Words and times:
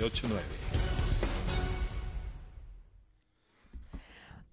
989. 0.00 0.42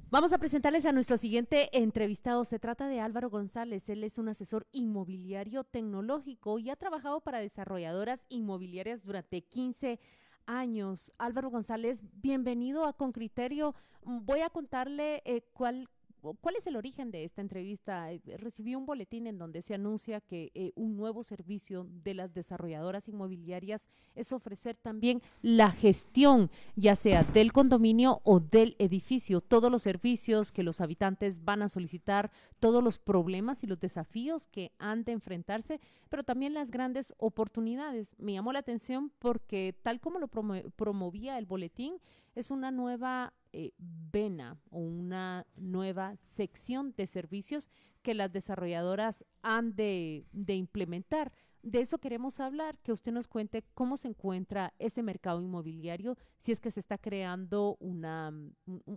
Vamos 0.10 0.34
a 0.34 0.38
presentarles 0.38 0.86
a 0.86 0.92
nuestro 0.92 1.18
siguiente 1.18 1.70
entrevistado. 1.78 2.44
Se 2.44 2.60
trata 2.60 2.88
de 2.88 3.00
Álvaro 3.00 3.30
González. 3.30 3.88
Él 3.90 4.04
es 4.04 4.18
un 4.18 4.30
asesor 4.30 4.68
inmobiliario 4.72 5.64
tecnológico 5.64 6.60
y 6.60 6.70
ha 6.70 6.76
trabajado 6.76 7.22
para 7.22 7.40
desarrolladoras 7.40 8.26
inmobiliarias 8.30 9.04
durante 9.04 9.42
15 9.42 10.00
años. 10.46 11.14
Álvaro 11.18 11.50
González, 11.50 12.04
bienvenido 12.14 12.86
a 12.86 12.94
Con 12.94 13.12
Criterio. 13.12 13.76
Voy 14.04 14.42
a 14.42 14.50
contarle 14.50 15.22
eh, 15.26 15.44
cuál 15.54 15.90
¿Cuál 16.22 16.56
es 16.58 16.68
el 16.68 16.76
origen 16.76 17.12
de 17.12 17.24
esta 17.24 17.42
entrevista? 17.42 18.12
Eh, 18.12 18.22
recibí 18.38 18.76
un 18.76 18.86
boletín 18.86 19.28
en 19.28 19.38
donde 19.38 19.62
se 19.62 19.76
anuncia 19.76 20.20
que 20.20 20.52
eh, 20.56 20.72
un 20.76 20.98
nuevo 20.98 21.24
servicio 21.24 21.88
de 22.04 22.14
las 22.14 22.34
desarrolladoras 22.34 23.08
inmobiliarias 23.08 23.88
es 24.16 24.32
ofrecer 24.32 24.76
también 24.76 25.22
la 25.42 25.72
gestión, 25.72 26.50
ya 26.76 26.96
sea 26.96 27.24
del 27.24 27.54
condominio 27.54 28.22
o 28.24 28.40
del 28.40 28.76
edificio, 28.80 29.42
todos 29.42 29.72
los 29.72 29.84
servicios 29.84 30.52
que 30.52 30.64
los 30.64 30.82
habitantes 30.82 31.44
van 31.46 31.62
a 31.62 31.70
solicitar, 31.70 32.32
todos 32.60 32.84
los 32.84 33.00
problemas 33.00 33.64
y 33.64 33.68
los 33.68 33.80
desafíos 33.80 34.48
que 34.48 34.72
han 34.80 35.04
de 35.04 35.14
enfrentarse, 35.14 35.80
pero 36.10 36.24
también 36.24 36.54
las 36.54 36.72
grandes 36.72 37.14
oportunidades. 37.18 38.16
Me 38.18 38.34
llamó 38.34 38.54
la 38.54 38.60
atención 38.60 39.12
porque 39.20 39.76
tal 39.84 40.00
como 40.00 40.20
lo 40.20 40.28
promovía 40.28 41.38
el 41.38 41.46
boletín, 41.46 42.00
es 42.36 42.52
una 42.52 42.72
nueva 42.72 43.34
eh, 43.60 43.74
vena 43.80 44.56
o 44.70 44.78
una 44.78 45.48
nueva 45.56 46.16
sección 46.22 46.94
de 46.96 47.08
servicios 47.08 47.72
que 48.04 48.14
las 48.14 48.32
desarrolladoras 48.32 49.26
han 49.42 49.76
de, 49.76 50.28
implementar. 50.48 51.34
De 51.64 51.82
eso 51.82 51.98
queremos 51.98 52.40
hablar, 52.40 52.78
que 52.84 52.92
usted 52.92 53.12
nos 53.12 53.28
cuente 53.28 53.64
cómo 53.74 53.98
se 53.98 54.10
encuentra 54.10 54.76
ese 54.78 55.02
mercado 55.02 55.42
inmobiliario, 55.42 56.18
si 56.38 56.52
es 56.52 56.62
que 56.62 56.70
se 56.70 56.80
está 56.80 57.00
creando 57.00 57.78
una, 57.80 58.32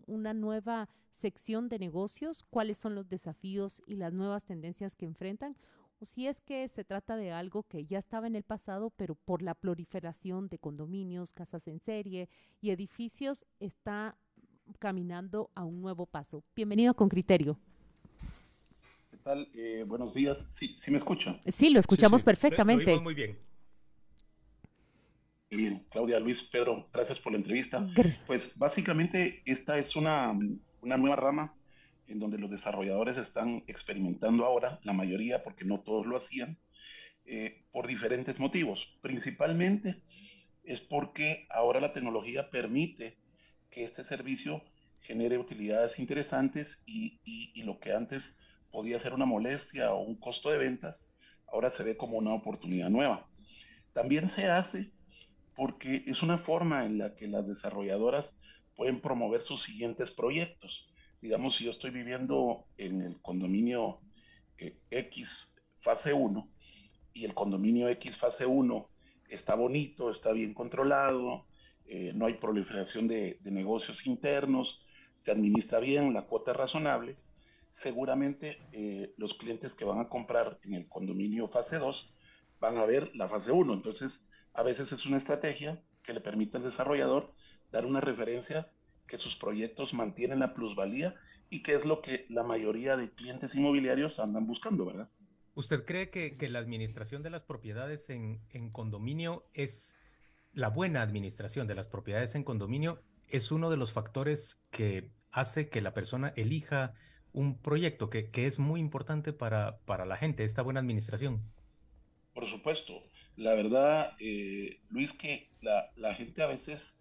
una 0.06 0.34
nueva 0.34 0.90
sección 1.10 1.70
de 1.70 1.78
negocios, 1.78 2.44
cuáles 2.50 2.76
son 2.76 2.94
los 2.94 3.08
desafíos 3.08 3.80
y 3.86 3.94
las 3.94 4.12
nuevas 4.12 4.44
tendencias 4.44 4.94
que 4.94 5.06
enfrentan, 5.06 5.56
o 6.00 6.04
si 6.04 6.26
es 6.26 6.42
que 6.42 6.68
se 6.68 6.84
trata 6.84 7.16
de 7.16 7.32
algo 7.32 7.62
que 7.62 7.86
ya 7.86 7.98
estaba 7.98 8.26
en 8.26 8.36
el 8.36 8.42
pasado, 8.42 8.90
pero 8.90 9.14
por 9.14 9.40
la 9.40 9.54
proliferación 9.54 10.48
de 10.48 10.58
condominios, 10.58 11.32
casas 11.32 11.66
en 11.66 11.80
serie 11.80 12.28
y 12.60 12.70
edificios 12.70 13.46
está 13.58 14.16
caminando 14.78 15.50
a 15.54 15.64
un 15.64 15.80
nuevo 15.80 16.06
paso. 16.06 16.44
Bienvenido 16.54 16.94
con 16.94 17.08
criterio. 17.08 17.58
¿Qué 19.10 19.16
tal? 19.18 19.48
Eh, 19.54 19.84
buenos 19.86 20.14
días. 20.14 20.46
¿Sí, 20.50 20.74
¿Sí 20.78 20.90
me 20.90 20.98
escucha? 20.98 21.40
Sí, 21.46 21.70
lo 21.70 21.80
escuchamos 21.80 22.22
perfectamente. 22.22 22.98
muy 23.00 23.14
bien. 23.14 23.38
Bien, 25.50 25.84
Claudia, 25.90 26.20
Luis, 26.20 26.44
Pedro, 26.44 26.88
gracias 26.92 27.18
por 27.18 27.32
la 27.32 27.38
entrevista. 27.38 27.88
Pues 28.26 28.56
básicamente 28.56 29.42
esta 29.44 29.78
es 29.78 29.96
una, 29.96 30.32
una 30.80 30.96
nueva 30.96 31.16
rama 31.16 31.54
en 32.06 32.20
donde 32.20 32.38
los 32.38 32.50
desarrolladores 32.50 33.16
están 33.18 33.64
experimentando 33.66 34.44
ahora, 34.44 34.78
la 34.84 34.92
mayoría, 34.92 35.42
porque 35.42 35.64
no 35.64 35.80
todos 35.80 36.06
lo 36.06 36.16
hacían, 36.16 36.58
eh, 37.24 37.64
por 37.72 37.86
diferentes 37.86 38.40
motivos. 38.40 38.98
Principalmente 39.02 40.02
es 40.64 40.80
porque 40.80 41.46
ahora 41.50 41.80
la 41.80 41.92
tecnología 41.92 42.50
permite 42.50 43.16
que 43.70 43.84
este 43.84 44.04
servicio 44.04 44.62
genere 45.00 45.38
utilidades 45.38 45.98
interesantes 45.98 46.82
y, 46.86 47.18
lo 47.62 47.78
que 47.78 47.92
antes 47.92 48.38
podía 48.70 48.98
ser 48.98 49.14
una 49.14 49.26
molestia 49.26 49.92
o 49.92 50.00
un 50.00 50.16
costo 50.16 50.50
de 50.50 50.58
ventas, 50.58 51.10
ahora 51.46 51.70
se 51.70 51.84
ve 51.84 51.96
como 51.96 52.18
una 52.18 52.32
oportunidad 52.32 52.90
nueva. 52.90 53.28
También 53.92 54.28
se 54.28 54.46
hace 54.46 54.92
porque 55.54 56.04
es 56.06 56.22
una 56.22 56.38
forma 56.38 56.86
en 56.86 56.98
la 56.98 57.14
que 57.16 57.26
las 57.26 57.46
desarrolladoras 57.46 58.38
pueden 58.76 59.00
promover 59.00 59.42
sus 59.42 59.62
siguientes 59.62 60.10
proyectos 60.10 60.90
digamos, 61.20 61.56
si 61.56 61.64
yo 61.64 61.70
estoy 61.70 61.90
viviendo 61.90 62.66
en 62.78 63.02
el 63.02 63.20
condominio 63.20 64.00
eh, 64.58 64.78
X 64.90 65.54
fase 65.78 66.12
1 66.12 66.50
y 67.12 67.24
el 67.24 67.34
condominio 67.34 67.88
X 67.88 68.16
fase 68.16 68.46
1 68.46 68.88
está 69.28 69.54
bonito, 69.54 70.10
está 70.10 70.32
bien 70.32 70.54
controlado, 70.54 71.46
eh, 71.92 72.12
no 72.14 72.26
hay 72.26 72.34
proliferación 72.34 73.08
de, 73.08 73.38
negocios 73.42 74.06
internos, 74.06 74.86
se 75.16 75.32
administra 75.32 75.80
bien, 75.80 76.14
la 76.14 76.26
cuota 76.26 76.52
es 76.52 76.56
razonable, 76.56 77.16
seguramente 77.72 78.58
eh, 78.72 79.12
los 79.16 79.34
clientes 79.34 79.74
que 79.74 79.84
van 79.84 79.98
a 79.98 80.08
comprar 80.08 80.60
en 80.62 80.74
el 80.74 80.88
condominio 80.88 81.48
fase 81.48 81.78
2 81.78 82.14
van 82.60 82.78
a 82.78 82.86
ver 82.86 83.10
la 83.16 83.28
fase 83.28 83.50
1. 83.50 83.74
Entonces, 83.74 84.30
a 84.54 84.62
veces 84.62 84.92
es 84.92 85.04
una 85.04 85.16
estrategia 85.16 85.82
que 86.04 86.12
le 86.12 86.20
permite 86.20 86.58
al 86.58 86.62
desarrollador 86.62 87.34
dar 87.72 87.84
una 87.86 88.00
referencia 88.00 88.70
que 89.08 89.18
sus 89.18 89.34
proyectos 89.34 89.92
mantienen 89.92 90.38
la 90.38 90.54
plusvalía 90.54 91.16
y 91.50 91.62
que 91.64 91.74
es 91.74 91.84
lo 91.84 92.02
que 92.02 92.26
la 92.28 92.44
mayoría 92.44 92.96
de 92.96 93.10
clientes 93.10 93.56
inmobiliarios 93.56 94.20
andan 94.20 94.46
buscando, 94.46 94.86
¿verdad? 94.86 95.10
¿Usted 95.54 95.84
cree 95.84 96.10
que, 96.10 96.48
la 96.48 96.60
administración 96.60 97.22
de 97.22 97.30
las 97.30 97.42
propiedades 97.42 98.08
en, 98.08 98.40
condominio 98.70 99.44
es 99.52 99.98
la 100.52 100.68
buena 100.68 101.02
administración 101.02 101.66
de 101.66 101.74
las 101.74 101.88
propiedades 101.88 102.34
en 102.34 102.44
condominio? 102.44 103.02
Es 103.28 103.52
uno 103.52 103.70
de 103.70 103.76
los 103.76 103.92
factores 103.92 104.62
que 104.70 105.10
hace 105.30 105.68
que 105.68 105.80
la 105.80 105.94
persona 105.94 106.32
elija 106.36 106.94
un 107.32 107.58
proyecto 107.58 108.10
que, 108.10 108.28
es 108.34 108.58
muy 108.58 108.80
importante 108.80 109.32
para, 109.32 109.78
para, 109.86 110.04
la 110.04 110.16
gente, 110.16 110.44
esta 110.44 110.62
buena 110.62 110.80
administración. 110.80 111.40
Por 112.34 112.46
supuesto. 112.46 113.02
La 113.36 113.54
verdad, 113.54 114.12
eh, 114.18 114.80
Luis, 114.90 115.12
que 115.12 115.48
la, 115.62 115.90
la 115.96 116.14
gente 116.14 116.42
a 116.42 116.46
veces 116.46 117.00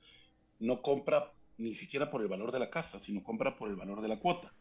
no 0.59 0.81
compra 0.81 1.33
ni 1.57 1.75
siquiera 1.75 2.09
por 2.09 2.21
el 2.21 2.27
valor 2.27 2.51
de 2.51 2.59
la 2.59 2.69
casa, 2.69 2.99
sino 2.99 3.23
compra 3.23 3.57
por 3.57 3.69
el 3.69 3.75
valor 3.75 4.01
de 4.01 4.07
la 4.07 4.19
cuota. 4.19 4.53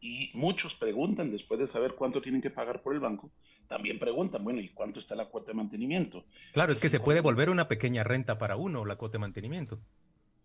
Y 0.00 0.30
muchos 0.34 0.74
preguntan, 0.74 1.30
después 1.30 1.60
de 1.60 1.66
saber 1.66 1.94
cuánto 1.94 2.20
tienen 2.20 2.42
que 2.42 2.50
pagar 2.50 2.82
por 2.82 2.92
el 2.92 3.00
banco, 3.00 3.30
también 3.66 3.98
preguntan, 3.98 4.44
bueno, 4.44 4.60
¿y 4.60 4.68
cuánto 4.68 5.00
está 5.00 5.14
la 5.14 5.26
cuota 5.26 5.48
de 5.48 5.54
mantenimiento? 5.54 6.24
Claro, 6.52 6.72
es 6.72 6.80
que 6.80 6.90
se 6.90 7.00
puede 7.00 7.20
volver 7.20 7.50
una 7.50 7.68
pequeña 7.68 8.04
renta 8.04 8.38
para 8.38 8.56
uno, 8.56 8.84
la 8.84 8.96
cuota 8.96 9.14
de 9.14 9.20
mantenimiento. 9.20 9.80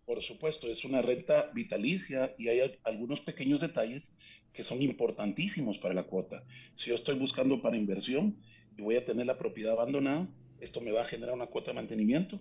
Por 0.04 0.22
supuesto, 0.22 0.68
es 0.68 0.84
una 0.84 1.02
renta 1.02 1.50
vitalicia 1.52 2.34
y 2.38 2.48
hay 2.48 2.78
algunos 2.84 3.20
pequeños 3.20 3.60
detalles 3.60 4.18
que 4.54 4.64
son 4.64 4.80
importantísimos 4.80 5.78
para 5.78 5.92
la 5.92 6.04
cuota. 6.04 6.44
Si 6.74 6.88
yo 6.88 6.94
estoy 6.94 7.16
buscando 7.16 7.60
para 7.60 7.76
inversión 7.76 8.38
y 8.76 8.82
voy 8.82 8.96
a 8.96 9.04
tener 9.04 9.26
la 9.26 9.36
propiedad 9.36 9.72
abandonada, 9.72 10.26
esto 10.60 10.80
me 10.80 10.92
va 10.92 11.02
a 11.02 11.04
generar 11.04 11.34
una 11.34 11.46
cuota 11.46 11.72
de 11.72 11.74
mantenimiento. 11.74 12.40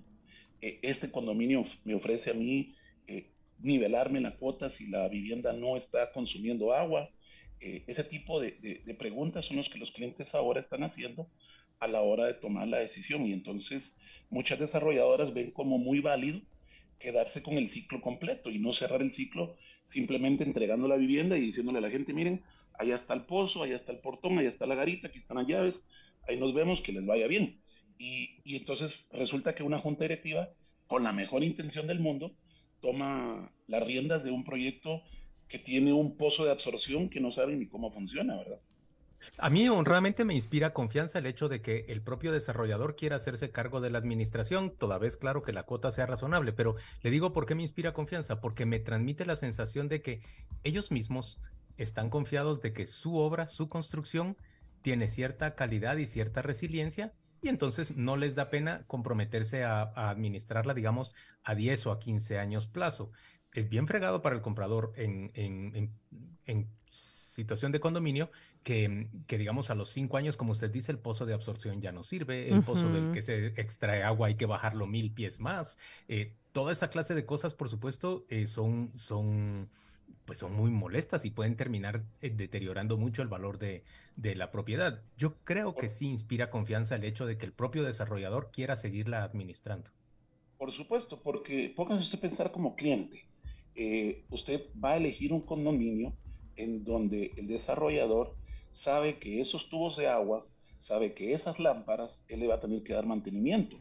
Eh, 0.61 0.79
este 0.81 1.11
condominio 1.11 1.63
me 1.83 1.93
ofrece 1.93 2.31
a 2.31 2.33
mí 2.33 2.73
eh, 3.05 3.31
nivelarme 3.59 4.21
la 4.21 4.35
cuota 4.35 4.69
si 4.69 4.87
la 4.87 5.07
vivienda 5.07 5.53
no 5.53 5.75
está 5.77 6.11
consumiendo 6.11 6.73
agua. 6.73 7.09
Eh, 7.59 7.83
ese 7.87 8.03
tipo 8.03 8.39
de, 8.39 8.95
preguntas 8.99 9.45
son 9.45 9.57
los 9.57 9.69
que 9.69 9.79
los 9.79 9.91
clientes 9.91 10.35
ahora 10.35 10.59
están 10.59 10.83
haciendo 10.83 11.29
a 11.79 11.87
la 11.87 12.01
hora 12.01 12.25
de 12.25 12.33
tomar 12.33 12.67
la 12.67 12.77
decisión 12.77 13.25
y 13.25 13.33
entonces 13.33 13.97
muchas 14.29 14.59
desarrolladoras 14.59 15.33
ven 15.33 15.51
como 15.51 15.77
muy 15.77 15.99
válido 15.99 16.41
quedarse 16.99 17.43
con 17.43 17.55
el 17.57 17.69
ciclo 17.69 18.01
completo 18.01 18.49
y 18.49 18.59
no 18.59 18.73
cerrar 18.73 19.01
el 19.01 19.11
ciclo 19.11 19.55
simplemente 19.85 20.43
entregando 20.43 20.87
la 20.87 20.97
vivienda 20.97 21.37
y 21.37 21.41
diciéndole 21.41 21.77
a 21.77 21.81
la 21.81 21.89
gente, 21.89 22.13
miren, 22.13 22.43
allá 22.73 22.95
está 22.95 23.13
el 23.13 23.25
pozo, 23.25 23.63
allá 23.63 23.75
está 23.75 23.91
el 23.91 23.99
portón, 23.99 24.37
allá 24.37 24.49
está 24.49 24.65
la 24.65 24.75
garita, 24.75 25.07
aquí 25.07 25.19
están 25.19 25.37
las 25.37 25.47
llaves, 25.47 25.89
ahí 26.27 26.37
nos 26.37 26.53
vemos, 26.53 26.81
que 26.81 26.91
les 26.91 27.05
vaya 27.05 27.27
bien. 27.27 27.61
Y, 27.99 28.39
y 28.43 28.55
entonces 28.57 29.09
resulta 29.13 29.55
que 29.55 29.63
una 29.63 29.79
junta 29.79 30.03
directiva, 30.03 30.49
con 30.87 31.03
la 31.03 31.13
mejor 31.13 31.43
intención 31.43 31.87
del 31.87 31.99
mundo, 31.99 32.35
toma 32.81 33.51
las 33.67 33.83
riendas 33.83 34.23
de 34.23 34.31
un 34.31 34.43
proyecto 34.43 35.03
que 35.47 35.59
tiene 35.59 35.93
un 35.93 36.17
pozo 36.17 36.45
de 36.45 36.51
absorción 36.51 37.09
que 37.09 37.19
no 37.19 37.31
sabe 37.31 37.55
ni 37.55 37.67
cómo 37.67 37.91
funciona, 37.91 38.37
¿verdad? 38.37 38.59
A 39.39 39.49
mí 39.49 39.67
honradamente 39.67 40.25
me 40.25 40.35
inspira 40.35 40.73
confianza 40.73 41.19
el 41.19 41.25
hecho 41.25 41.49
de 41.49 41.61
que 41.61 41.85
el 41.89 42.01
propio 42.01 42.31
desarrollador 42.31 42.95
quiera 42.95 43.15
hacerse 43.15 43.51
cargo 43.51 43.81
de 43.81 43.89
la 43.89 43.97
administración, 43.97 44.71
toda 44.77 44.99
vez 44.99 45.17
claro 45.17 45.41
que 45.41 45.53
la 45.53 45.63
cuota 45.63 45.91
sea 45.91 46.05
razonable, 46.05 46.53
pero 46.53 46.75
le 47.01 47.11
digo 47.11 47.33
por 47.33 47.45
qué 47.45 47.55
me 47.55 47.63
inspira 47.63 47.93
confianza, 47.93 48.39
porque 48.39 48.65
me 48.65 48.79
transmite 48.79 49.25
la 49.25 49.35
sensación 49.35 49.87
de 49.87 50.01
que 50.01 50.21
ellos 50.63 50.91
mismos 50.91 51.39
están 51.77 52.09
confiados 52.09 52.61
de 52.61 52.73
que 52.73 52.87
su 52.87 53.17
obra, 53.17 53.47
su 53.47 53.69
construcción, 53.69 54.37
tiene 54.81 55.07
cierta 55.07 55.55
calidad 55.55 55.97
y 55.97 56.07
cierta 56.07 56.41
resiliencia 56.41 57.13
y 57.41 57.49
entonces 57.49 57.95
no 57.95 58.17
les 58.17 58.35
da 58.35 58.49
pena 58.49 58.83
comprometerse 58.87 59.63
a, 59.63 59.81
administrarla, 60.09 60.73
digamos, 60.73 61.13
a 61.43 61.55
10 61.55 61.87
o 61.87 61.91
a 61.91 61.99
15 61.99 62.39
años 62.39 62.67
plazo. 62.67 63.11
Es 63.57 63.69
bien 63.69 63.87
fregado 63.87 64.21
para 64.21 64.35
el 64.35 64.43
comprador 64.43 64.93
en, 64.97 65.31
en, 65.33 66.67
situación 66.91 67.71
de 67.71 67.79
condominio 67.79 68.29
que, 68.61 69.09
que, 69.25 69.39
digamos, 69.39 69.71
a 69.71 69.75
los 69.75 69.89
5 69.89 70.15
años, 70.15 70.37
como 70.37 70.51
usted 70.51 70.69
dice, 70.69 70.91
el 70.91 70.99
pozo 70.99 71.25
de 71.25 71.33
absorción 71.33 71.81
ya 71.81 71.91
no 71.91 72.03
sirve, 72.03 72.53
el 72.53 72.63
pozo 72.63 72.87
del 72.93 73.11
que 73.13 73.23
se 73.23 73.47
extrae 73.59 74.03
agua 74.03 74.27
hay 74.27 74.35
que 74.35 74.45
bajarlo 74.45 74.85
mil 74.85 75.11
pies 75.11 75.39
más. 75.39 75.79
Eh, 76.07 76.35
toda 76.51 76.71
esa 76.71 76.91
clase 76.91 77.15
de 77.15 77.25
cosas, 77.25 77.55
por 77.55 77.67
supuesto, 77.67 78.27
eh, 78.29 78.45
son... 78.45 78.91
son 78.93 79.69
pues 80.25 80.39
son 80.39 80.53
muy 80.53 80.69
molestas 80.69 81.23
y 81.23 81.31
pueden 81.31 81.55
terminar 81.55 82.03
eh, 82.21 82.29
deteriorando 82.29 82.97
mucho 82.97 83.21
el 83.21 83.29
valor 83.29 83.57
de, 83.57 83.83
la 84.17 84.51
propiedad. 84.51 85.01
Yo 85.17 85.37
creo 85.45 85.73
que 85.73 85.87
sí 85.87 86.07
inspira 86.07 86.49
confianza 86.51 86.95
el 86.95 87.05
hecho 87.05 87.25
de 87.25 87.37
que 87.37 87.45
el 87.45 87.53
propio 87.53 87.83
desarrollador 87.83 88.51
quiera 88.51 88.75
seguirla 88.75 89.23
administrando. 89.23 89.89
Por 90.57 90.73
supuesto, 90.73 91.21
porque 91.23 91.73
póngase 91.73 92.03
usted 92.03 92.17
a 92.17 92.21
pensar 92.21 92.51
como 92.51 92.75
cliente. 92.75 93.25
Eh, 93.79 94.23
usted 94.31 94.63
va 94.83 94.93
a 94.93 94.97
elegir 94.97 95.31
un 95.31 95.41
condominio 95.41 96.11
en 96.55 96.83
donde 96.83 97.31
el 97.37 97.45
desarrollador 97.45 98.35
sabe 98.71 99.19
que 99.19 99.39
esos 99.39 99.69
tubos 99.69 99.97
de 99.97 100.07
agua, 100.07 100.47
sabe 100.79 101.13
que 101.13 101.33
esas 101.33 101.59
lámparas, 101.59 102.25
él 102.27 102.39
le 102.39 102.47
va 102.47 102.55
a 102.55 102.59
tener 102.59 102.81
que 102.81 102.93
dar 102.93 103.05
mantenimiento. 103.05 103.77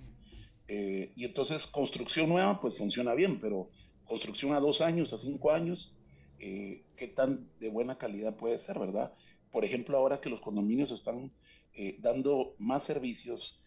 Eh, 0.69 1.13
y 1.17 1.25
entonces 1.25 1.67
construcción 1.67 2.29
nueva, 2.29 2.61
pues 2.61 2.77
funciona 2.77 3.15
bien, 3.15 3.41
pero 3.41 3.71
construcción 4.05 4.53
a 4.53 4.61
dos 4.61 4.83
años, 4.83 5.15
a 5.15 5.19
cinco 5.19 5.51
años, 5.51 5.97
eh, 6.41 6.85
¿qué 6.97 7.09
tan 7.09 7.49
de 7.59 7.71
buena 7.71 7.97
calidad 7.97 8.37
puede 8.37 8.59
ser, 8.59 8.79
verdad? 8.79 9.15
Por 9.51 9.65
ejemplo, 9.65 9.97
ahora 9.97 10.21
que 10.21 10.29
los 10.29 10.43
condominios 10.43 10.91
están 10.91 11.33
dando 11.99 12.55
más 12.59 12.85
servicios, 12.85 13.61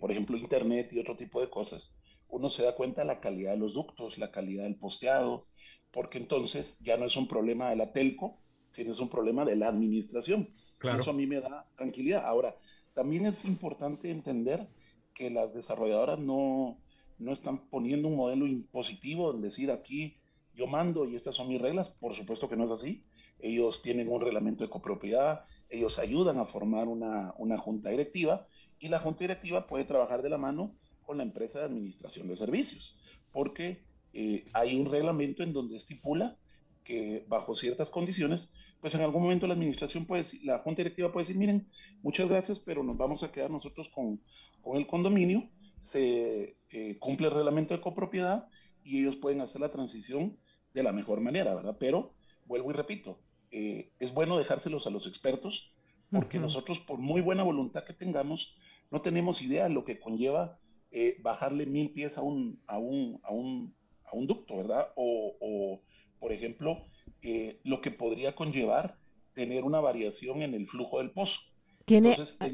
por 0.00 0.10
ejemplo, 0.10 0.36
internet 0.36 0.92
y 0.92 0.98
otro 0.98 1.16
tipo 1.16 1.40
de 1.40 1.48
cosas, 1.48 2.00
uno 2.28 2.50
se 2.50 2.64
da 2.64 2.74
cuenta 2.74 3.02
de 3.02 3.06
la 3.06 3.20
calidad 3.20 3.52
de 3.52 3.58
los 3.58 3.74
ductos, 3.74 4.18
la 4.18 4.32
calidad 4.32 4.64
del 4.64 4.74
posteado, 4.74 5.46
porque 5.94 6.18
entonces 6.18 6.80
ya 6.80 6.96
no 6.96 7.06
es 7.06 7.16
un 7.16 7.28
problema 7.28 7.70
de 7.70 7.76
la 7.76 7.92
telco, 7.92 8.36
sino 8.68 8.92
es 8.92 8.98
un 8.98 9.08
problema 9.08 9.44
de 9.44 9.54
la 9.54 9.68
administración. 9.68 10.50
Eso 10.82 11.12
a 11.12 11.14
mí 11.14 11.26
me 11.26 11.40
da 11.40 11.70
tranquilidad. 11.76 12.26
Ahora, 12.26 12.56
también 12.94 13.26
es 13.26 13.44
importante 13.44 14.10
entender 14.10 14.68
que 15.14 15.30
las 15.30 15.54
desarrolladoras 15.54 16.18
no, 16.18 16.78
no 17.18 17.32
están 17.32 17.68
poniendo 17.68 18.08
un 18.08 18.16
modelo 18.16 18.46
impositivo 18.48 19.32
en 19.32 19.40
decir 19.40 19.70
aquí 19.70 20.18
yo 20.52 20.66
mando 20.66 21.06
y 21.06 21.14
estas 21.14 21.36
son 21.36 21.48
mis 21.48 21.62
reglas. 21.62 21.90
Por 21.90 22.14
supuesto 22.14 22.48
que 22.48 22.56
no 22.56 22.64
es 22.64 22.72
así. 22.72 23.04
Ellos 23.38 23.80
tienen 23.80 24.08
un 24.08 24.20
reglamento 24.20 24.64
de 24.64 24.70
copropiedad, 24.70 25.44
ellos 25.68 26.00
ayudan 26.00 26.38
a 26.38 26.44
formar 26.44 26.88
una, 26.88 27.34
una 27.38 27.56
junta 27.56 27.90
directiva 27.90 28.48
y 28.80 28.88
la 28.88 28.98
junta 28.98 29.20
directiva 29.20 29.68
puede 29.68 29.84
trabajar 29.84 30.22
de 30.22 30.30
la 30.30 30.38
mano 30.38 30.74
con 31.02 31.18
la 31.18 31.22
empresa 31.22 31.60
de 31.60 31.66
administración 31.66 32.26
de 32.28 32.36
servicios, 32.36 32.98
porque 33.32 33.83
eh, 34.14 34.44
hay 34.52 34.78
un 34.78 34.86
reglamento 34.90 35.42
en 35.42 35.52
donde 35.52 35.76
estipula 35.76 36.38
que 36.84 37.24
bajo 37.28 37.54
ciertas 37.54 37.90
condiciones, 37.90 38.52
pues 38.80 38.94
en 38.94 39.00
algún 39.00 39.22
momento 39.22 39.46
la 39.46 39.54
administración 39.54 40.06
puede 40.06 40.22
decir, 40.22 40.44
la 40.44 40.58
junta 40.58 40.82
directiva 40.82 41.12
puede 41.12 41.26
decir, 41.26 41.38
miren, 41.38 41.66
muchas 42.02 42.28
gracias, 42.28 42.60
pero 42.60 42.82
nos 42.82 42.96
vamos 42.96 43.22
a 43.22 43.32
quedar 43.32 43.50
nosotros 43.50 43.88
con, 43.88 44.20
con 44.60 44.76
el 44.76 44.86
condominio, 44.86 45.48
se 45.80 46.56
eh, 46.70 46.98
cumple 46.98 47.28
el 47.28 47.34
reglamento 47.34 47.74
de 47.74 47.80
copropiedad 47.80 48.48
y 48.82 49.00
ellos 49.00 49.16
pueden 49.16 49.40
hacer 49.40 49.60
la 49.60 49.72
transición 49.72 50.36
de 50.74 50.82
la 50.82 50.92
mejor 50.92 51.20
manera, 51.20 51.54
¿verdad? 51.54 51.76
Pero, 51.80 52.14
vuelvo 52.46 52.70
y 52.70 52.74
repito, 52.74 53.18
eh, 53.50 53.92
es 53.98 54.12
bueno 54.12 54.38
dejárselos 54.38 54.86
a 54.86 54.90
los 54.90 55.06
expertos, 55.06 55.72
porque 56.10 56.38
nosotros, 56.38 56.80
por 56.80 56.98
muy 56.98 57.20
buena 57.20 57.42
voluntad 57.42 57.84
que 57.84 57.92
tengamos, 57.92 58.56
no 58.90 59.00
tenemos 59.00 59.42
idea 59.42 59.64
de 59.64 59.70
lo 59.70 59.84
que 59.84 59.98
conlleva 59.98 60.58
eh, 60.90 61.16
bajarle 61.22 61.66
mil 61.66 61.90
pies 61.90 62.18
a 62.18 62.22
un, 62.22 62.62
a 62.66 62.78
un, 62.78 63.20
a 63.24 63.32
un, 63.32 63.74
a 64.14 64.18
un 64.18 64.26
ducto, 64.26 64.56
¿verdad? 64.56 64.88
O, 64.96 65.80
por 66.18 66.32
ejemplo, 66.32 66.84
eh, 67.22 67.60
lo 67.64 67.80
que 67.80 67.90
podría 67.90 68.34
conllevar 68.34 68.96
tener 69.34 69.64
una 69.64 69.80
variación 69.80 70.42
en 70.42 70.54
el 70.54 70.66
flujo 70.66 70.98
del 70.98 71.10
pozo. 71.10 71.40
Tiene, 71.84 72.16
ah, 72.40 72.48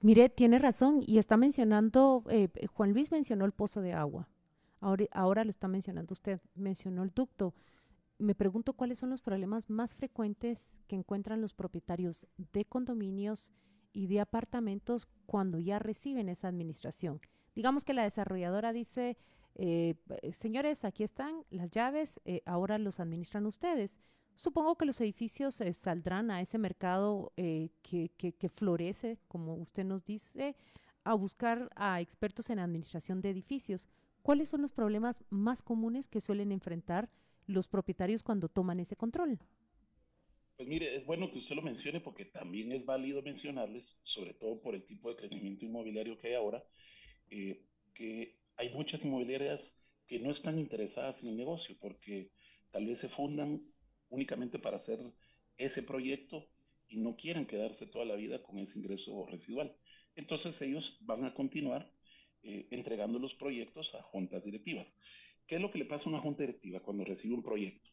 Mire, 0.00 0.28
tiene 0.28 0.58
razón 0.58 1.02
y 1.04 1.18
está 1.18 1.36
mencionando, 1.36 2.24
eh, 2.30 2.48
Juan 2.72 2.92
Luis 2.92 3.10
mencionó 3.10 3.44
el 3.44 3.52
pozo 3.52 3.80
de 3.80 3.92
agua. 3.94 4.28
Ahora, 4.80 5.06
ahora 5.10 5.44
lo 5.44 5.50
está 5.50 5.66
mencionando 5.66 6.12
usted, 6.12 6.40
mencionó 6.54 7.02
el 7.02 7.10
ducto. 7.10 7.54
Me 8.18 8.34
pregunto 8.34 8.74
cuáles 8.74 8.98
son 8.98 9.10
los 9.10 9.22
problemas 9.22 9.70
más 9.70 9.94
frecuentes 9.94 10.78
que 10.88 10.96
encuentran 10.96 11.40
los 11.40 11.54
propietarios 11.54 12.26
de 12.36 12.64
condominios 12.64 13.52
y 13.92 14.06
de 14.06 14.20
apartamentos 14.20 15.08
cuando 15.26 15.58
ya 15.58 15.78
reciben 15.78 16.28
esa 16.28 16.48
administración. 16.48 17.20
Digamos 17.56 17.84
que 17.84 17.94
la 17.94 18.04
desarrolladora 18.04 18.72
dice, 18.72 19.16
eh, 19.54 19.94
señores, 20.32 20.84
aquí 20.84 21.04
están 21.04 21.44
las 21.50 21.70
llaves, 21.70 22.20
eh, 22.24 22.42
ahora 22.46 22.78
los 22.78 23.00
administran 23.00 23.46
ustedes. 23.46 23.98
Supongo 24.36 24.76
que 24.76 24.86
los 24.86 25.00
edificios 25.00 25.60
eh, 25.60 25.72
saldrán 25.72 26.30
a 26.30 26.40
ese 26.40 26.58
mercado 26.58 27.32
que, 27.36 28.10
que, 28.16 28.48
florece, 28.48 29.18
como 29.26 29.54
usted 29.54 29.84
nos 29.84 30.04
dice, 30.04 30.54
a 31.02 31.14
buscar 31.14 31.70
a 31.74 32.00
expertos 32.00 32.50
en 32.50 32.60
administración 32.60 33.20
de 33.20 33.30
edificios. 33.30 33.88
¿Cuáles 34.22 34.48
son 34.48 34.62
los 34.62 34.72
problemas 34.72 35.24
más 35.30 35.62
comunes 35.62 36.08
que 36.08 36.20
suelen 36.20 36.52
enfrentar 36.52 37.08
los 37.46 37.66
propietarios 37.66 38.22
cuando 38.22 38.48
toman 38.48 38.78
ese 38.78 38.94
control? 38.94 39.40
Pues 40.58 40.68
mire, 40.68 40.96
es 40.96 41.06
bueno 41.06 41.30
que 41.30 41.38
usted 41.38 41.54
lo 41.54 41.62
mencione 41.62 42.00
porque 42.00 42.24
también 42.24 42.72
es 42.72 42.84
válido 42.84 43.22
mencionarles, 43.22 44.00
sobre 44.02 44.34
todo 44.34 44.60
por 44.60 44.74
el 44.74 44.84
tipo 44.84 45.08
de 45.08 45.14
crecimiento 45.14 45.64
inmobiliario 45.64 46.18
que 46.18 46.28
hay 46.28 46.34
ahora, 46.34 46.64
eh, 47.30 47.64
que 47.94 48.37
hay 48.58 48.68
muchas 48.70 49.04
inmobiliarias 49.04 49.80
que 50.06 50.18
no 50.18 50.30
están 50.30 50.58
interesadas 50.58 51.22
en 51.22 51.28
el 51.30 51.36
negocio 51.36 51.76
porque 51.80 52.30
tal 52.70 52.86
vez 52.86 53.00
se 53.00 53.08
fundan 53.08 53.62
únicamente 54.10 54.58
para 54.58 54.76
hacer 54.76 55.00
ese 55.56 55.82
proyecto 55.82 56.48
y 56.88 56.98
no 56.98 57.16
quieren 57.16 57.46
quedarse 57.46 57.86
toda 57.86 58.04
la 58.04 58.14
vida 58.14 58.42
con 58.42 58.58
ese 58.58 58.78
ingreso 58.78 59.26
residual. 59.26 59.74
Entonces 60.14 60.60
ellos 60.60 60.98
van 61.00 61.24
a 61.24 61.34
continuar 61.34 61.90
eh, 62.42 62.68
entregando 62.70 63.18
los 63.18 63.34
proyectos 63.34 63.94
a 63.94 64.02
juntas 64.02 64.44
directivas. 64.44 64.98
¿Qué 65.46 65.56
es 65.56 65.60
lo 65.60 65.70
que 65.70 65.78
le 65.78 65.86
pasa 65.86 66.06
a 66.06 66.12
una 66.12 66.20
junta 66.20 66.42
directiva 66.42 66.80
cuando 66.80 67.04
recibe 67.04 67.34
un 67.34 67.42
proyecto? 67.42 67.90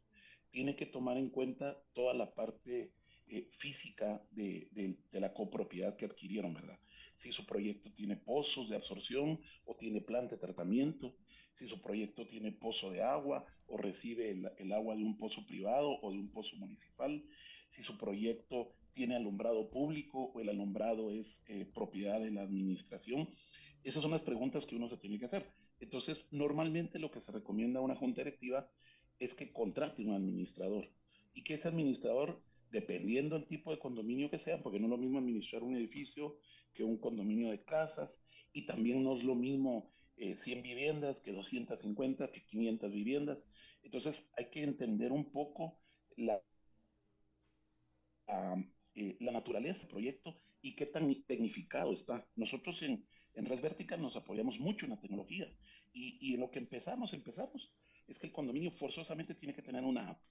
tiene 0.55 0.77
que 0.77 0.85
tomar 0.85 1.17
en 1.17 1.29
cuenta 1.31 1.77
toda 1.91 2.13
la 2.13 2.33
parte 2.33 2.93
eh, 3.27 3.49
física 3.57 4.25
de, 4.31 4.95
la 5.11 5.33
copropiedad 5.33 5.97
que 5.97 6.05
adquirieron, 6.05 6.53
¿verdad? 6.53 6.79
Si 7.15 7.31
su 7.31 7.45
proyecto 7.45 7.91
tiene 7.93 8.17
pozos 8.17 8.69
de 8.69 8.75
absorción 8.75 9.39
o 9.65 9.75
tiene 9.75 10.01
planta 10.01 10.35
de 10.35 10.41
tratamiento, 10.41 11.15
si 11.53 11.67
su 11.67 11.81
proyecto 11.81 12.27
tiene 12.27 12.51
pozo 12.51 12.91
de 12.91 13.01
agua 13.01 13.45
o 13.67 13.77
recibe 13.77 14.29
el, 14.31 14.71
agua 14.73 14.95
de 14.95 15.03
un 15.03 15.17
pozo 15.17 15.45
privado 15.45 15.99
o 16.01 16.11
de 16.11 16.19
un 16.19 16.29
pozo 16.29 16.57
municipal, 16.57 17.23
si 17.71 17.81
su 17.81 17.97
proyecto 17.97 18.73
tiene 18.93 19.15
alumbrado 19.15 19.69
público 19.69 20.31
o 20.33 20.41
el 20.41 20.49
alumbrado 20.49 21.11
es 21.11 21.43
eh, 21.47 21.65
propiedad 21.73 22.19
de 22.19 22.31
la 22.31 22.41
administración. 22.41 23.29
Esas 23.83 24.01
son 24.01 24.11
las 24.11 24.21
preguntas 24.21 24.65
que 24.65 24.75
uno 24.75 24.89
se 24.89 24.97
tiene 24.97 25.17
que 25.17 25.25
hacer. 25.25 25.49
Entonces, 25.79 26.31
normalmente 26.31 26.99
lo 26.99 27.11
que 27.11 27.21
se 27.21 27.31
recomienda 27.31 27.79
a 27.79 27.83
una 27.83 27.95
junta 27.95 28.21
directiva 28.21 28.69
es 29.19 29.33
que 29.33 29.51
contrate 29.51 30.03
un 30.03 30.13
administrador 30.13 30.89
y 31.33 31.43
que 31.43 31.55
ese 31.55 31.67
administrador, 31.67 32.41
dependiendo 32.71 33.37
del 33.37 33.47
tipo 33.47 33.71
de 33.71 33.79
condominio 33.79 34.29
que 34.29 34.39
sea, 34.39 34.61
porque 34.61 34.79
no 34.79 34.85
es 34.85 34.91
lo 34.91 34.97
mismo 34.97 35.19
administrar 35.19 35.63
un 35.63 35.75
edificio 35.75 36.37
que 36.75 36.83
un 36.83 36.97
condominio 36.97 37.49
de 37.49 37.63
casas 37.63 38.23
y 38.53 38.67
también 38.67 39.03
no 39.03 39.15
es 39.15 39.23
lo 39.23 39.33
mismo 39.33 39.91
100 40.17 40.59
eh, 40.59 40.61
viviendas 40.61 41.21
que 41.21 41.31
250, 41.31 42.31
que 42.31 42.45
500 42.45 42.91
viviendas. 42.91 43.49
Entonces 43.81 44.29
hay 44.37 44.49
que 44.51 44.63
entender 44.63 45.11
un 45.11 45.31
poco 45.31 45.79
la, 46.17 46.39
eh, 48.93 49.17
la 49.19 49.31
naturaleza 49.31 49.79
del 49.79 49.89
proyecto 49.89 50.39
y 50.61 50.75
qué 50.75 50.85
tan 50.85 51.23
tecnificado 51.23 51.93
está. 51.93 52.27
Nosotros 52.35 52.81
en, 52.83 53.05
en 53.33 53.45
Res 53.45 53.61
Vertical 53.61 54.01
nos 54.01 54.15
apoyamos 54.15 54.59
mucho 54.59 54.85
en 54.85 54.91
la 54.91 55.01
tecnología 55.01 55.51
y, 55.93 56.17
y 56.21 56.35
en 56.35 56.41
lo 56.41 56.51
que 56.51 56.59
empezamos, 56.59 57.13
empezamos 57.13 57.73
es 58.07 58.19
que 58.19 58.27
el 58.27 58.33
condominio 58.33 58.71
forzosamente 58.71 59.35
tiene 59.35 59.53
que 59.53 59.61
tener 59.61 59.83
una 59.83 60.09
app, 60.09 60.21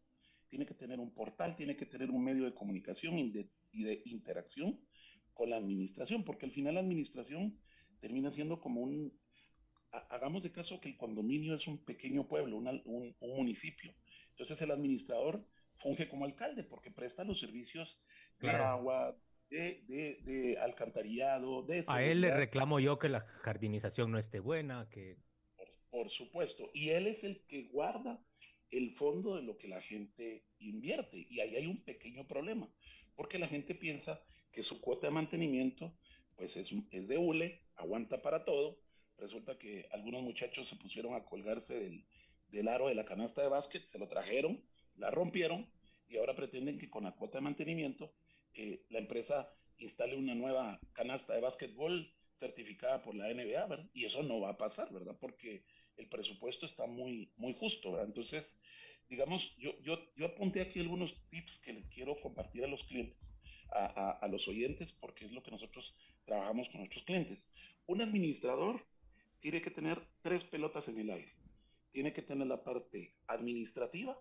tiene 0.48 0.66
que 0.66 0.74
tener 0.74 1.00
un 1.00 1.12
portal, 1.12 1.56
tiene 1.56 1.76
que 1.76 1.86
tener 1.86 2.10
un 2.10 2.22
medio 2.22 2.44
de 2.44 2.54
comunicación 2.54 3.18
y 3.18 3.30
de, 3.30 4.02
interacción 4.04 4.78
con 5.34 5.50
la 5.50 5.56
administración, 5.56 6.24
porque 6.24 6.46
al 6.46 6.52
final 6.52 6.74
la 6.74 6.80
administración 6.80 7.58
termina 8.00 8.30
siendo 8.30 8.60
como 8.60 8.80
un, 8.80 9.12
hagamos 10.10 10.42
de 10.42 10.52
caso 10.52 10.80
que 10.80 10.88
el 10.88 10.96
condominio 10.96 11.54
es 11.54 11.66
un 11.66 11.84
pequeño 11.84 12.26
pueblo, 12.26 12.56
un, 12.56 13.16
municipio. 13.20 13.94
Entonces 14.30 14.60
el 14.62 14.70
administrador 14.70 15.46
funge 15.76 16.08
como 16.08 16.24
alcalde 16.24 16.64
porque 16.64 16.90
presta 16.90 17.24
los 17.24 17.40
servicios 17.40 18.00
de 18.40 18.50
agua, 18.50 19.16
de, 19.50 20.58
alcantarillado, 20.60 21.62
de... 21.62 21.84
A 21.86 22.02
él 22.02 22.20
le 22.20 22.30
reclamo 22.30 22.80
yo 22.80 22.98
que 22.98 23.08
la 23.08 23.20
jardinización 23.20 24.10
no 24.10 24.18
esté 24.18 24.40
buena, 24.40 24.88
que 24.90 25.18
por 25.94 26.10
supuesto. 26.10 26.70
Y 26.74 26.88
él 26.88 27.06
es 27.06 27.22
el 27.22 27.44
que 27.46 27.68
guarda 27.68 28.20
el 28.72 28.90
fondo 28.90 29.36
de 29.36 29.42
lo 29.42 29.56
que 29.56 29.68
la 29.68 29.80
gente 29.80 30.44
invierte. 30.58 31.24
Y 31.30 31.38
ahí 31.38 31.54
hay 31.54 31.66
un 31.66 31.84
pequeño 31.84 32.26
problema, 32.26 32.68
porque 33.14 33.38
la 33.38 33.46
gente 33.46 33.76
piensa 33.76 34.20
que 34.54 34.62
su 34.62 34.80
cuota 34.80 35.08
de 35.08 35.12
mantenimiento 35.12 35.92
pues 36.36 36.56
es, 36.56 36.72
es 36.90 37.08
de 37.08 37.18
hule, 37.18 37.60
aguanta 37.76 38.22
para 38.22 38.44
todo. 38.44 38.80
Resulta 39.18 39.58
que 39.58 39.86
algunos 39.92 40.22
muchachos 40.22 40.68
se 40.68 40.76
pusieron 40.76 41.14
a 41.14 41.24
colgarse 41.24 41.74
del, 41.74 42.04
del 42.48 42.68
aro 42.68 42.88
de 42.88 42.94
la 42.94 43.04
canasta 43.04 43.42
de 43.42 43.48
básquet, 43.48 43.86
se 43.86 43.98
lo 43.98 44.08
trajeron, 44.08 44.62
la 44.96 45.10
rompieron 45.10 45.70
y 46.08 46.16
ahora 46.16 46.34
pretenden 46.34 46.78
que 46.78 46.90
con 46.90 47.04
la 47.04 47.14
cuota 47.14 47.38
de 47.38 47.44
mantenimiento 47.44 48.14
eh, 48.54 48.84
la 48.90 48.98
empresa 48.98 49.52
instale 49.78 50.16
una 50.16 50.34
nueva 50.34 50.80
canasta 50.92 51.34
de 51.34 51.40
básquetbol 51.40 52.12
certificada 52.36 53.02
por 53.02 53.14
la 53.14 53.32
NBA, 53.32 53.66
¿verdad? 53.66 53.90
Y 53.92 54.04
eso 54.04 54.22
no 54.22 54.40
va 54.40 54.50
a 54.50 54.58
pasar, 54.58 54.92
¿verdad? 54.92 55.16
Porque 55.20 55.64
el 55.96 56.08
presupuesto 56.08 56.66
está 56.66 56.86
muy, 56.86 57.32
muy 57.36 57.54
justo, 57.54 57.92
¿verdad? 57.92 58.06
Entonces, 58.06 58.60
digamos, 59.08 59.56
yo, 59.56 59.78
yo, 59.82 59.98
yo 60.16 60.26
apunté 60.26 60.60
aquí 60.60 60.80
algunos 60.80 61.14
tips 61.28 61.60
que 61.60 61.72
les 61.72 61.88
quiero 61.88 62.20
compartir 62.20 62.64
a 62.64 62.68
los 62.68 62.84
clientes, 62.84 63.36
a, 63.74 64.28
los 64.28 64.46
oyentes, 64.48 64.92
porque 64.92 65.26
es 65.26 65.32
lo 65.32 65.42
que 65.42 65.50
nosotros 65.50 65.96
trabajamos 66.24 66.68
con 66.68 66.78
nuestros 66.78 67.04
clientes. 67.04 67.48
Un 67.86 68.00
administrador 68.00 68.80
tiene 69.40 69.60
que 69.60 69.70
tener 69.70 70.00
tres 70.22 70.44
pelotas 70.44 70.88
en 70.88 70.98
el 70.98 71.10
aire. 71.10 71.32
Tiene 71.90 72.12
que 72.12 72.22
tener 72.22 72.46
la 72.46 72.62
parte 72.62 73.14
administrativa, 73.26 74.18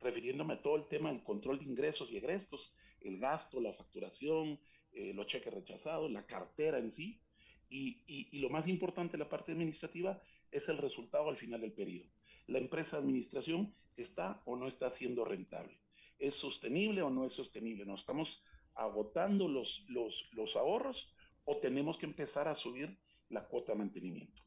refiriéndome 0.00 0.54
a 0.54 0.62
todo 0.62 0.76
el 0.76 0.86
tema 0.88 1.10
del 1.10 1.22
control 1.22 1.58
de 1.58 1.64
ingresos 1.64 2.10
y 2.10 2.18
egrestos, 2.18 2.74
el 3.00 3.18
gasto, 3.18 3.60
la 3.60 3.72
facturación, 3.72 4.60
eh, 4.92 5.12
los 5.14 5.26
cheques 5.26 5.52
rechazados, 5.52 6.10
la 6.10 6.26
cartera 6.26 6.78
en 6.78 6.90
sí. 6.90 7.20
Y, 7.68 8.02
y, 8.06 8.38
lo 8.40 8.50
más 8.50 8.66
importante, 8.66 9.16
la 9.16 9.28
parte 9.28 9.52
administrativa, 9.52 10.20
es 10.50 10.68
el 10.68 10.78
resultado 10.78 11.28
al 11.28 11.36
final 11.36 11.60
del 11.60 11.72
periodo. 11.72 12.10
La 12.48 12.58
empresa 12.58 12.96
de 12.96 13.04
administración 13.04 13.72
está 13.96 14.42
o 14.44 14.56
no 14.56 14.66
está 14.66 14.90
siendo 14.90 15.24
rentable. 15.24 15.78
¿Es 16.18 16.34
sostenible 16.34 17.02
o 17.02 17.10
no 17.10 17.24
es 17.24 17.32
sostenible? 17.32 17.86
¿Nos 17.86 18.00
estamos 18.00 18.44
agotando 18.80 19.46
los, 19.46 19.84
los, 19.88 20.28
los 20.32 20.56
ahorros 20.56 21.14
o 21.44 21.58
tenemos 21.58 21.98
que 21.98 22.06
empezar 22.06 22.48
a 22.48 22.54
subir 22.54 22.98
la 23.28 23.46
cuota 23.46 23.72
de 23.72 23.78
mantenimiento? 23.78 24.42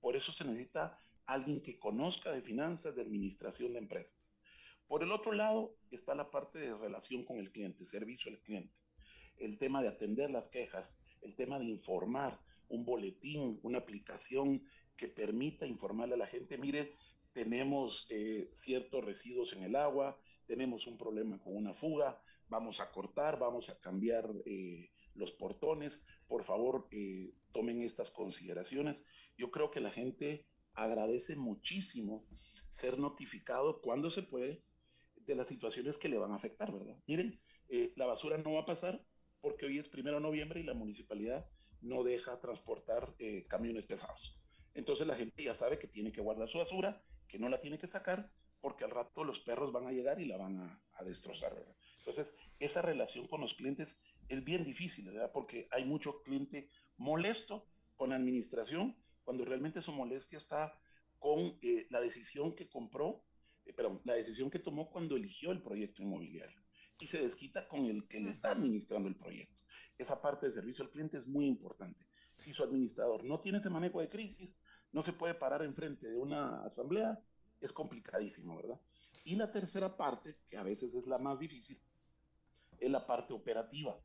Por 0.00 0.14
eso 0.14 0.32
se 0.32 0.44
necesita 0.44 1.00
alguien 1.26 1.60
que 1.62 1.78
conozca 1.78 2.30
de 2.30 2.42
finanzas, 2.42 2.94
de 2.94 3.02
administración 3.02 3.72
de 3.72 3.78
empresas. 3.80 4.34
Por 4.86 5.02
el 5.02 5.12
otro 5.12 5.32
lado 5.32 5.74
está 5.90 6.14
la 6.14 6.30
parte 6.30 6.58
de 6.58 6.74
relación 6.74 7.24
con 7.24 7.38
el 7.38 7.50
cliente, 7.50 7.84
servicio 7.84 8.30
al 8.30 8.40
cliente, 8.40 8.74
el 9.38 9.58
tema 9.58 9.82
de 9.82 9.88
atender 9.88 10.30
las 10.30 10.48
quejas, 10.48 11.02
el 11.22 11.34
tema 11.34 11.58
de 11.58 11.66
informar, 11.66 12.38
un 12.68 12.84
boletín, 12.84 13.58
una 13.62 13.78
aplicación 13.78 14.62
que 14.96 15.08
permita 15.08 15.66
informarle 15.66 16.14
a 16.14 16.18
la 16.18 16.26
gente, 16.26 16.58
mire, 16.58 16.94
tenemos 17.32 18.06
eh, 18.10 18.50
ciertos 18.52 19.04
residuos 19.04 19.52
en 19.52 19.62
el 19.62 19.76
agua, 19.76 20.18
tenemos 20.46 20.86
un 20.86 20.98
problema 20.98 21.38
con 21.38 21.56
una 21.56 21.74
fuga, 21.74 22.20
vamos 22.48 22.80
a 22.80 22.90
cortar, 22.90 23.38
vamos 23.38 23.68
a 23.68 23.78
cambiar 23.78 24.30
eh, 24.46 24.90
los 25.14 25.32
portones, 25.32 26.06
por 26.26 26.44
favor 26.44 26.88
eh, 26.90 27.32
tomen 27.52 27.82
estas 27.82 28.10
consideraciones. 28.10 29.04
Yo 29.36 29.50
creo 29.50 29.70
que 29.70 29.80
la 29.80 29.90
gente 29.90 30.46
agradece 30.74 31.36
muchísimo 31.36 32.26
ser 32.70 32.98
notificado 32.98 33.80
cuando 33.80 34.10
se 34.10 34.22
puede 34.22 34.62
de 35.16 35.34
las 35.34 35.48
situaciones 35.48 35.98
que 35.98 36.08
le 36.08 36.18
van 36.18 36.32
a 36.32 36.36
afectar, 36.36 36.72
¿verdad? 36.72 36.96
Miren, 37.06 37.40
eh, 37.68 37.92
la 37.96 38.06
basura 38.06 38.38
no 38.38 38.54
va 38.54 38.60
a 38.60 38.66
pasar 38.66 39.04
porque 39.40 39.66
hoy 39.66 39.78
es 39.78 39.88
primero 39.88 40.16
de 40.16 40.22
noviembre 40.22 40.60
y 40.60 40.64
la 40.64 40.74
municipalidad 40.74 41.46
no 41.80 42.02
deja 42.02 42.40
transportar 42.40 43.14
camiones 43.46 43.86
pesados. 43.86 44.36
Entonces 44.74 45.06
la 45.06 45.14
gente 45.14 45.44
ya 45.44 45.54
sabe 45.54 45.78
que 45.78 45.86
tiene 45.86 46.10
que 46.10 46.20
guardar 46.20 46.48
su 46.48 46.58
basura, 46.58 47.00
que 47.28 47.38
no 47.38 47.48
la 47.48 47.60
tiene 47.60 47.78
que 47.78 47.86
sacar, 47.86 48.30
porque 48.60 48.84
al 48.84 48.90
rato 48.90 49.24
los 49.24 49.40
perros 49.40 49.72
van 49.72 49.86
a 49.86 49.92
llegar 49.92 50.20
y 50.20 50.26
la 50.26 50.36
van 50.36 50.58
a, 50.58 50.82
a 50.94 51.04
destrozar, 51.04 51.54
¿verdad? 51.54 51.74
Entonces, 51.98 52.38
esa 52.58 52.82
relación 52.82 53.26
con 53.28 53.40
los 53.40 53.54
clientes 53.54 54.02
es 54.28 54.44
bien 54.44 54.64
difícil, 54.64 55.06
¿verdad? 55.06 55.30
Porque 55.32 55.68
hay 55.70 55.84
mucho 55.84 56.22
cliente 56.22 56.70
molesto 56.96 57.66
con 57.96 58.10
la 58.10 58.16
administración 58.16 58.96
cuando 59.24 59.44
realmente 59.44 59.82
su 59.82 59.92
molestia 59.92 60.38
está 60.38 60.78
con 61.18 61.58
eh, 61.62 61.86
la 61.90 62.00
decisión 62.00 62.54
que 62.54 62.68
compró 62.68 63.24
eh, 63.68 63.72
perdón, 63.74 64.00
la 64.04 64.14
decisión 64.14 64.50
que 64.50 64.58
tomó 64.58 64.90
cuando 64.90 65.14
eligió 65.14 65.52
el 65.52 65.60
proyecto 65.60 66.02
inmobiliario 66.02 66.58
y 66.98 67.06
se 67.06 67.22
desquita 67.22 67.68
con 67.68 67.84
el 67.84 68.08
que 68.08 68.18
le 68.18 68.30
está 68.30 68.50
administrando 68.50 69.08
el 69.08 69.14
proyecto. 69.14 69.54
Esa 69.98 70.20
parte 70.20 70.46
de 70.46 70.52
servicio 70.52 70.84
al 70.84 70.90
cliente 70.90 71.18
es 71.18 71.26
muy 71.26 71.46
importante. 71.46 72.06
Si 72.38 72.52
su 72.52 72.64
administrador 72.64 73.24
no 73.24 73.40
tiene 73.40 73.58
ese 73.58 73.68
manejo 73.68 74.00
de 74.00 74.08
crisis, 74.08 74.58
no 74.92 75.02
se 75.02 75.12
puede 75.12 75.34
parar 75.34 75.62
enfrente 75.62 76.08
de 76.08 76.16
una 76.16 76.64
asamblea, 76.64 77.20
es 77.60 77.72
complicadísimo, 77.72 78.56
¿verdad? 78.56 78.80
Y 79.24 79.36
la 79.36 79.50
tercera 79.50 79.96
parte, 79.96 80.36
que 80.48 80.56
a 80.56 80.62
veces 80.62 80.94
es 80.94 81.06
la 81.06 81.18
más 81.18 81.38
difícil, 81.38 81.80
es 82.78 82.90
la 82.90 83.06
parte 83.06 83.34
operativa. 83.34 83.98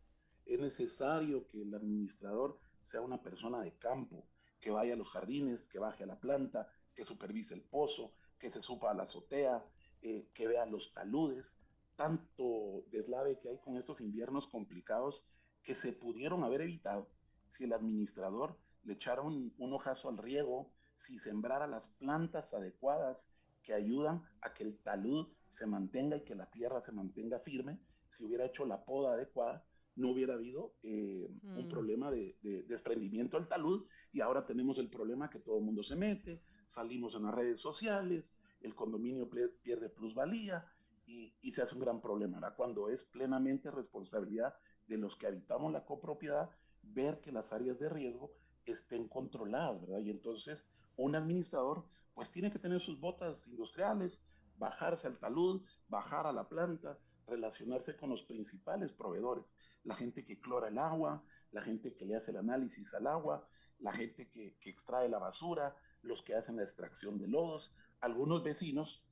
Es 0.46 0.60
necesario 0.60 1.48
que 1.48 1.62
el 1.62 1.74
administrador 1.74 2.60
sea 2.82 3.02
una 3.02 3.22
persona 3.22 3.62
de 3.62 3.78
campo, 3.78 4.26
que 4.60 4.72
vaya 4.72 4.94
a 4.94 4.98
los 4.98 5.10
jardines, 5.10 5.68
que 5.68 5.80
baje 5.80 6.04
a 6.04 6.08
la 6.08 6.20
planta, 6.20 6.70
que 6.94 7.06
supervise 7.06 7.54
el 7.54 7.62
pozo, 7.62 8.14
que 8.38 8.50
se 8.50 8.62
suba 8.62 8.92
a 8.92 8.94
la 8.94 9.04
azotea, 9.04 9.66
eh, 10.02 10.30
que 10.34 10.48
vea 10.48 10.66
los 10.66 10.94
taludes, 10.94 11.62
tanto 11.96 12.84
deslave 12.92 13.40
que 13.40 13.50
hay 13.50 13.58
con 13.60 13.78
estos 13.78 14.02
inviernos 14.02 14.48
complicados 14.48 15.26
que 15.64 15.76
se 15.76 15.94
pudieron 15.94 16.44
haber 16.44 16.62
evitado 16.62 17.10
si 17.50 17.64
el 17.66 17.74
administrador 17.74 18.58
le 18.84 18.94
echara 18.94 19.22
un, 19.22 19.54
un 19.58 19.74
ojazo 19.74 20.10
al 20.10 20.18
riego, 20.18 20.74
si 20.96 21.20
sembrara 21.20 21.68
las 21.68 21.88
plantas 21.88 22.54
adecuadas 22.54 23.30
que 23.64 23.74
ayudan 23.74 24.24
a 24.42 24.54
que 24.54 24.64
el 24.64 24.78
talud 24.80 25.28
se 25.50 25.66
mantenga 25.66 26.18
y 26.18 26.24
que 26.24 26.36
la 26.36 26.50
tierra 26.50 26.82
se 26.82 26.92
mantenga 26.92 27.40
firme, 27.40 27.80
si 28.08 28.26
hubiera 28.26 28.46
hecho 28.46 28.66
la 28.66 28.84
poda 28.86 29.14
adecuada, 29.14 29.66
no 29.96 30.12
hubiera 30.12 30.34
habido 30.34 30.76
eh, 30.84 31.30
un 31.44 31.66
mm. 31.66 31.70
problema 31.70 32.12
de, 32.12 32.38
de, 32.42 32.64
desprendimiento 32.64 33.38
del 33.38 33.48
talud 33.48 33.86
y 34.12 34.22
ahora 34.22 34.46
tenemos 34.46 34.78
el 34.80 34.90
problema 34.90 35.30
que 35.30 35.40
todo 35.40 35.58
el 35.58 35.64
mundo 35.64 35.84
se 35.84 35.96
mete, 35.96 36.42
salimos 36.68 37.16
en 37.16 37.24
las 37.24 37.36
redes 37.36 37.62
sociales, 37.62 38.38
el 38.62 38.76
condominio 38.76 39.30
pierde 39.62 39.90
plusvalía 39.90 40.66
y, 41.06 41.36
y 41.42 41.52
se 41.52 41.62
hace 41.62 41.76
un 41.76 41.82
gran 41.82 42.02
problema. 42.02 42.40
¿verdad? 42.40 42.56
Cuando 42.56 42.90
es 42.90 43.04
plenamente 43.04 43.70
responsabilidad 43.70 44.56
de 44.88 44.98
los 44.98 45.16
que 45.16 45.28
habitamos 45.28 45.72
la 45.72 45.86
copropiedad 45.86 46.50
ver 46.82 47.22
que 47.22 47.32
las 47.32 47.54
áreas 47.54 47.80
de 47.80 47.90
riesgo 47.90 48.34
estén 48.66 49.08
controladas, 49.08 49.82
¿verdad? 49.82 50.00
Y 50.00 50.10
entonces 50.10 50.68
un 50.96 51.16
administrador 51.16 51.86
pues 52.14 52.32
tiene 52.32 52.52
que 52.52 52.60
tener 52.60 52.80
sus 52.80 53.00
botas 53.00 53.48
industriales, 53.48 54.22
bajarse 54.58 55.08
al 55.08 55.20
talud, 55.20 55.64
bajar 55.88 56.28
a 56.28 56.32
la 56.32 56.48
planta, 56.48 56.98
relacionarse 57.28 57.96
con 57.96 58.10
los 58.10 58.24
principales 58.24 58.92
proveedores, 58.94 59.54
la 59.84 59.96
gente 59.96 60.26
que 60.26 60.40
clora 60.40 60.68
el 60.68 60.78
agua, 60.78 61.24
la 61.52 61.62
gente 61.62 61.96
que 61.96 62.06
le 62.06 62.16
hace 62.16 62.32
el 62.32 62.38
análisis 62.38 62.94
al 62.94 63.08
agua, 63.08 63.48
la 63.80 63.94
gente 63.94 64.30
que, 64.30 64.58
que 64.60 64.70
extrae 64.70 65.10
la 65.10 65.20
basura, 65.20 65.76
los 66.02 66.22
que 66.22 66.36
hacen 66.36 66.58
la 66.58 66.64
extracción 66.64 67.18
de 67.18 67.28
lodos. 67.28 67.76
Algunos 68.00 68.44
vecinos 68.44 69.04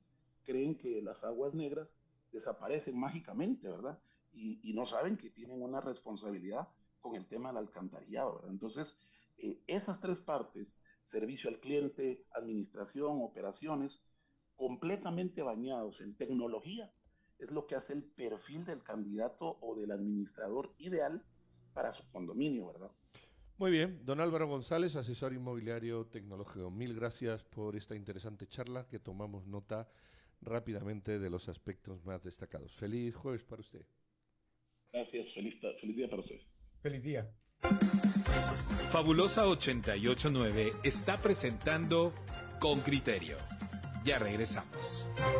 creen 0.44 0.76
que 0.76 1.02
las 1.02 1.24
aguas 1.24 1.54
negras 1.54 1.98
desaparecen 2.32 2.98
mágicamente, 2.98 3.68
¿verdad? 3.68 3.98
Y, 4.32 4.72
no 4.72 4.86
saben 4.86 5.18
que 5.18 5.28
tienen 5.28 5.62
una 5.62 5.80
responsabilidad 5.80 6.68
con 7.00 7.14
el 7.16 7.26
tema 7.26 7.50
del 7.50 7.58
alcantarillado, 7.58 8.36
¿verdad? 8.36 8.50
Entonces, 8.50 8.98
eh, 9.36 9.62
esas 9.66 10.00
tres 10.00 10.20
partes, 10.20 10.80
servicio 11.12 11.50
al 11.50 11.60
cliente, 11.60 12.24
administración, 12.32 13.20
operaciones, 13.20 14.08
completamente 14.56 15.42
bañados 15.42 16.00
en 16.00 16.16
tecnología, 16.16 16.90
es 17.38 17.50
lo 17.50 17.66
que 17.66 17.74
hace 17.74 17.92
el 17.92 18.02
perfil 18.02 18.64
del 18.64 18.82
candidato 18.82 19.58
o 19.60 19.76
del 19.76 19.90
administrador 19.90 20.74
ideal 20.78 21.22
para 21.74 21.92
su 21.92 22.10
condominio, 22.10 22.68
¿verdad? 22.68 22.90
Muy 23.58 23.70
bien, 23.70 24.00
don 24.04 24.20
Álvaro 24.20 24.48
González, 24.48 24.96
asesor 24.96 25.34
inmobiliario 25.34 26.06
tecnológico. 26.06 26.70
Mil 26.70 26.94
gracias 26.94 27.44
por 27.44 27.76
esta 27.76 27.94
interesante 27.94 28.46
charla 28.46 28.88
que 28.88 28.98
tomamos 28.98 29.46
nota 29.46 29.88
rápidamente 30.40 31.18
de 31.18 31.30
los 31.30 31.48
aspectos 31.48 32.04
más 32.04 32.24
destacados. 32.24 32.74
Feliz 32.74 33.14
jueves 33.14 33.44
para 33.44 33.60
usted. 33.60 33.84
Gracias, 34.92 35.34
feliz, 35.34 35.60
feliz 35.80 35.96
día 35.96 36.08
para 36.08 36.22
ustedes. 36.22 36.52
Feliz 36.80 37.04
día. 37.04 37.30
Fabulosa 38.92 39.46
889 39.46 40.74
está 40.82 41.16
presentando 41.16 42.12
Con 42.60 42.80
Criterio. 42.80 43.36
Ya 44.04 44.18
regresamos. 44.18 45.08